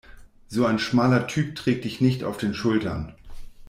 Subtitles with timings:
[0.47, 3.13] So ein schmaler Typ trägt dich nicht auf den Schultern.